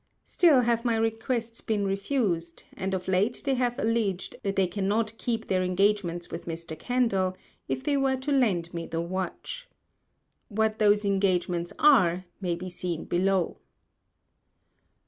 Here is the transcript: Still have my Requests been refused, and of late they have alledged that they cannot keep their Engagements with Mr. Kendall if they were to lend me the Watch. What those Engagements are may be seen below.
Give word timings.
Still 0.25 0.61
have 0.61 0.83
my 0.83 0.95
Requests 0.95 1.61
been 1.61 1.85
refused, 1.85 2.63
and 2.73 2.95
of 2.95 3.07
late 3.07 3.43
they 3.45 3.53
have 3.53 3.77
alledged 3.77 4.35
that 4.41 4.55
they 4.55 4.65
cannot 4.65 5.15
keep 5.19 5.45
their 5.45 5.61
Engagements 5.61 6.31
with 6.31 6.45
Mr. 6.47 6.75
Kendall 6.79 7.37
if 7.67 7.83
they 7.83 7.95
were 7.97 8.15
to 8.17 8.31
lend 8.31 8.73
me 8.73 8.87
the 8.87 8.99
Watch. 8.99 9.69
What 10.47 10.79
those 10.79 11.05
Engagements 11.05 11.71
are 11.77 12.25
may 12.41 12.55
be 12.55 12.67
seen 12.67 13.05
below. 13.05 13.59